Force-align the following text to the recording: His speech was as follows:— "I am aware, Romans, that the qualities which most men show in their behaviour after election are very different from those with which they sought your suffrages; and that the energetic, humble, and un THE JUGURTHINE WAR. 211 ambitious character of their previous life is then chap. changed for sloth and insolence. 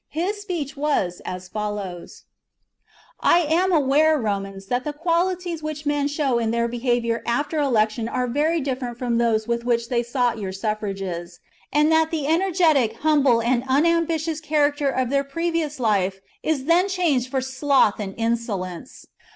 His 0.09 0.41
speech 0.41 0.75
was 0.75 1.21
as 1.25 1.47
follows:— 1.47 2.23
"I 3.19 3.37
am 3.41 3.71
aware, 3.71 4.17
Romans, 4.17 4.65
that 4.65 4.83
the 4.83 4.93
qualities 4.93 5.61
which 5.61 5.85
most 5.85 5.85
men 5.85 6.07
show 6.07 6.39
in 6.39 6.49
their 6.49 6.67
behaviour 6.67 7.21
after 7.27 7.59
election 7.59 8.07
are 8.09 8.25
very 8.25 8.59
different 8.61 8.97
from 8.97 9.19
those 9.19 9.47
with 9.47 9.63
which 9.63 9.89
they 9.89 10.01
sought 10.01 10.39
your 10.39 10.53
suffrages; 10.53 11.39
and 11.71 11.91
that 11.91 12.09
the 12.09 12.25
energetic, 12.25 12.95
humble, 13.01 13.41
and 13.43 13.61
un 13.69 13.83
THE 13.83 13.89
JUGURTHINE 13.89 13.93
WAR. 13.93 14.01
211 14.01 14.01
ambitious 14.05 14.41
character 14.41 14.89
of 14.89 15.11
their 15.11 15.23
previous 15.23 15.79
life 15.79 16.19
is 16.41 16.65
then 16.65 16.85
chap. 16.85 16.91
changed 16.95 17.29
for 17.29 17.39
sloth 17.41 17.99
and 17.99 18.15
insolence. 18.17 19.05